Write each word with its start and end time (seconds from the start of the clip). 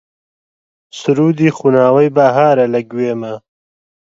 سروودی 0.99 1.49
خوناوەی 1.57 2.13
بەهارە 2.15 2.65
لە 2.73 2.81
گوێما 2.91 3.33